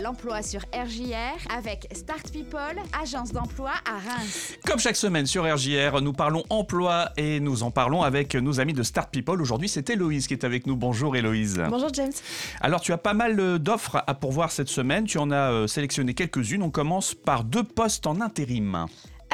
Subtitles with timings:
[0.00, 4.54] l'emploi sur RJR avec Start People, agence d'emploi à Reims.
[4.66, 8.72] Comme chaque semaine sur RJR, nous parlons emploi et nous en parlons avec nos amis
[8.72, 9.40] de Start People.
[9.40, 10.76] Aujourd'hui, c'est Héloïse qui est avec nous.
[10.76, 11.62] Bonjour Héloïse.
[11.68, 12.12] Bonjour James.
[12.60, 15.04] Alors, tu as pas mal euh, d'offres à pourvoir cette semaine.
[15.04, 16.62] Tu en as euh, sélectionné quelques-unes.
[16.62, 18.86] On commence par deux postes en intérim.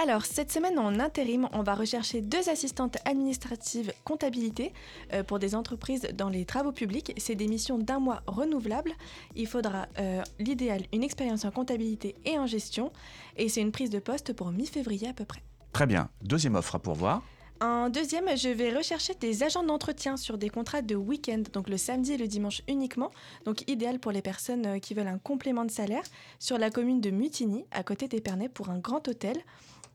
[0.03, 4.75] Alors, cette semaine en intérim, on va rechercher deux assistantes administratives comptabilité
[5.15, 7.15] euh, pour des entreprises dans les travaux publics.
[7.17, 8.93] C'est des missions d'un mois renouvelables.
[9.37, 12.93] Il faudra, euh, l'idéal, une expérience en comptabilité et en gestion.
[13.39, 15.43] Et c'est une prise de poste pour mi-février à peu près.
[15.73, 16.11] Très bien.
[16.23, 17.23] Deuxième offre à pourvoir.
[17.63, 21.79] En deuxième, je vais rechercher des agents d'entretien sur des contrats de week-end, donc le
[21.79, 23.11] samedi et le dimanche uniquement,
[23.47, 26.03] donc idéal pour les personnes euh, qui veulent un complément de salaire,
[26.39, 29.39] sur la commune de Mutigny, à côté d'Épernay, pour un grand hôtel.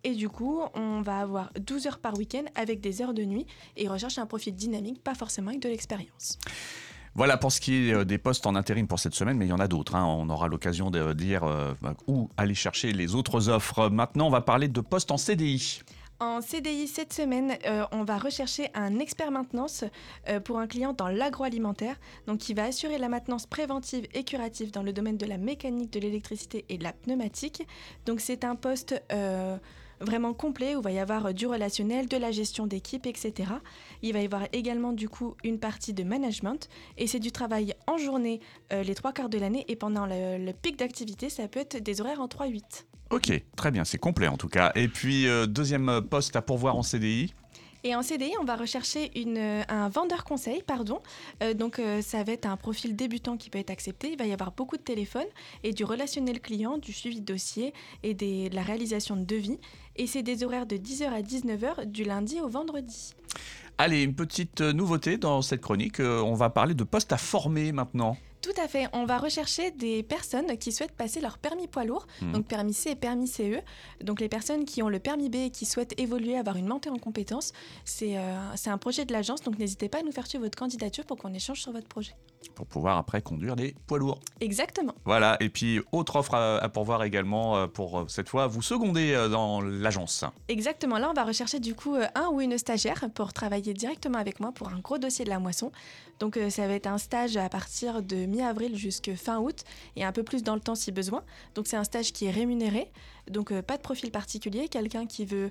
[0.04, 3.46] Et du coup, on va avoir 12 heures par week-end avec des heures de nuit
[3.78, 6.38] et recherche un profil dynamique, pas forcément avec de l'expérience.
[7.14, 9.50] Voilà pour ce qui est euh, des postes en intérim pour cette semaine, mais il
[9.50, 9.96] y en a d'autres.
[9.96, 10.06] hein.
[10.06, 11.74] On aura l'occasion de dire euh,
[12.08, 13.90] où aller chercher les autres offres.
[13.90, 15.82] Maintenant, on va parler de postes en CDI.
[16.22, 19.84] En CDI cette semaine, euh, on va rechercher un expert maintenance
[20.30, 21.96] euh, pour un client dans l'agroalimentaire,
[22.28, 25.92] donc qui va assurer la maintenance préventive et curative dans le domaine de la mécanique,
[25.92, 27.66] de l'électricité et de la pneumatique.
[28.06, 29.58] Donc c'est un poste euh,
[30.02, 33.52] vraiment complet où il va y avoir du relationnel, de la gestion d'équipe, etc.
[34.02, 37.74] Il va y avoir également du coup une partie de management et c'est du travail
[37.88, 38.40] en journée
[38.72, 42.02] les trois quarts de l'année et pendant le, le pic d'activité, ça peut être des
[42.02, 42.86] horaires en 3-8.
[43.12, 44.72] Ok, très bien, c'est complet en tout cas.
[44.76, 47.34] Et puis, euh, deuxième poste à pourvoir en CDI.
[47.84, 51.00] Et en CDI, on va rechercher euh, un vendeur conseil, pardon.
[51.42, 54.12] Euh, donc, euh, ça va être un profil débutant qui peut être accepté.
[54.12, 55.28] Il va y avoir beaucoup de téléphones
[55.64, 57.74] et du relationnel client, du suivi de dossier
[58.04, 59.60] et de la réalisation de devis.
[59.96, 63.16] Et c'est des horaires de 10h à 19h du lundi au vendredi.
[63.78, 66.00] Allez, une petite nouveauté dans cette chronique.
[66.00, 68.16] on va parler de postes à former maintenant.
[68.42, 68.88] Tout à fait.
[68.94, 72.32] On va rechercher des personnes qui souhaitent passer leur permis poids lourd, Mhm.
[72.32, 73.62] donc permis C et permis CE.
[74.04, 76.90] Donc les personnes qui ont le permis B et qui souhaitent évoluer, avoir une montée
[76.90, 77.54] en compétences,
[77.86, 79.42] c'est euh, c'est un projet de l'agence.
[79.42, 82.14] Donc n'hésitez pas à nous faire suivre votre candidature pour qu'on échange sur votre projet.
[82.56, 84.20] Pour pouvoir après conduire des poids lourds.
[84.40, 84.94] Exactement.
[85.06, 88.62] Voilà, et puis autre offre à, à pourvoir également euh, pour euh, cette fois vous
[88.62, 90.26] seconder euh, dans l'agence.
[90.48, 90.98] Exactement.
[90.98, 94.52] Là, on va rechercher du coup un ou une stagiaire pour travailler directement avec moi
[94.52, 95.72] pour un gros dossier de la moisson.
[96.20, 99.64] Donc ça va être un stage à partir de mi-avril jusqu'à fin août
[99.96, 101.24] et un peu plus dans le temps si besoin.
[101.56, 102.92] Donc c'est un stage qui est rémunéré.
[103.28, 105.50] Donc pas de profil particulier, quelqu'un qui veut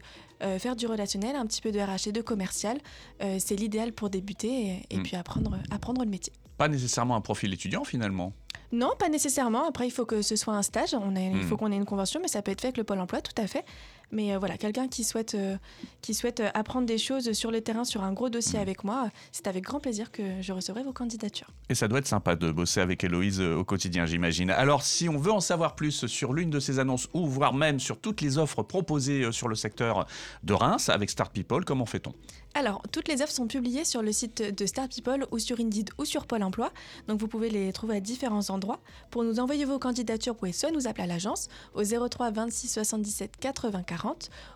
[0.58, 2.78] faire du relationnel, un petit peu de RH et de commercial.
[3.38, 5.02] C'est l'idéal pour débuter et, et Mm.
[5.02, 6.32] puis apprendre, apprendre le métier.
[6.60, 8.34] Pas nécessairement un profil étudiant finalement.
[8.70, 9.66] Non, pas nécessairement.
[9.66, 10.92] Après, il faut que ce soit un stage.
[10.92, 11.42] On a, Il Mm.
[11.48, 13.32] faut qu'on ait une convention, mais ça peut être fait avec le Pôle emploi, tout
[13.40, 13.64] à fait.
[14.12, 15.56] Mais euh, voilà, quelqu'un qui souhaite, euh,
[16.02, 19.08] qui souhaite euh, apprendre des choses sur le terrain, sur un gros dossier avec moi,
[19.32, 21.48] c'est avec grand plaisir que je recevrai vos candidatures.
[21.68, 24.50] Et ça doit être sympa de bosser avec Héloïse au quotidien, j'imagine.
[24.50, 27.78] Alors, si on veut en savoir plus sur l'une de ces annonces ou voire même
[27.78, 30.06] sur toutes les offres proposées sur le secteur
[30.42, 32.12] de Reims avec Start People, comment fait-on?
[32.54, 35.90] Alors, toutes les offres sont publiées sur le site de Star People ou sur Indeed
[35.98, 36.72] ou sur Pôle emploi.
[37.06, 38.80] Donc, vous pouvez les trouver à différents endroits.
[39.12, 42.66] Pour nous envoyer vos candidatures, vous pouvez soit nous appeler à l'agence au 03 26
[42.68, 43.99] 77 80 40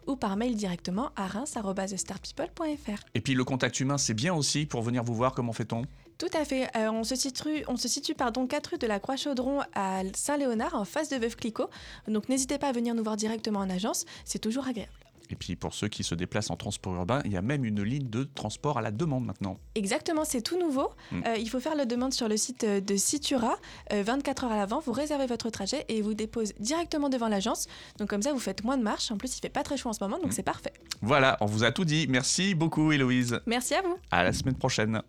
[0.07, 3.05] ou par mail directement à reims.starpeople.fr.
[3.15, 5.83] Et puis le contact humain, c'est bien aussi pour venir vous voir, comment fait-on?
[6.19, 6.69] Tout à fait.
[6.77, 10.75] Euh, on se situe, on se situe pardon, 4 rue de la Croix-Chaudron à Saint-Léonard,
[10.75, 11.69] en face de Veuve Clicquot.
[12.09, 15.04] Donc n'hésitez pas à venir nous voir directement en agence, c'est toujours agréable.
[15.31, 17.83] Et puis pour ceux qui se déplacent en transport urbain, il y a même une
[17.83, 19.57] ligne de transport à la demande maintenant.
[19.75, 20.91] Exactement, c'est tout nouveau.
[21.13, 21.23] Mm.
[21.27, 23.57] Euh, il faut faire la demande sur le site euh, de Citura,
[23.93, 24.81] euh, 24 heures à l'avant.
[24.81, 27.67] Vous réservez votre trajet et il vous dépose directement devant l'agence.
[27.99, 29.11] Donc comme ça, vous faites moins de marche.
[29.11, 30.33] En plus, il fait pas très chaud en ce moment, donc Mm.
[30.33, 30.73] c'est parfait.
[31.03, 32.07] Voilà, on vous a tout dit.
[32.09, 33.41] Merci beaucoup Héloïse.
[33.47, 33.97] Merci à vous.
[34.11, 35.03] À la semaine prochaine.